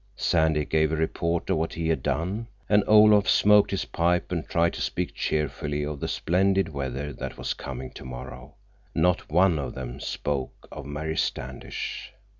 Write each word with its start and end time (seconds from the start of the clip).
Sandy 0.17 0.65
gave 0.65 0.91
a 0.91 0.95
report 0.95 1.47
of 1.51 1.57
what 1.57 1.73
he 1.75 1.87
had 1.89 2.01
done, 2.01 2.47
and 2.67 2.83
Olaf 2.87 3.27
smoked 3.29 3.69
his 3.69 3.85
pipe 3.85 4.31
and 4.31 4.47
tried 4.49 4.73
to 4.73 4.81
speak 4.81 5.13
cheerfully 5.13 5.85
of 5.85 5.99
the 5.99 6.07
splendid 6.07 6.69
weather 6.69 7.13
that 7.13 7.37
was 7.37 7.53
coming 7.53 7.91
tomorrow. 7.91 8.55
Not 8.95 9.29
one 9.31 9.59
of 9.59 9.75
them 9.75 9.99
spoke 9.99 10.67
of 10.71 10.87
Mary 10.87 11.17
Standish. 11.17 12.13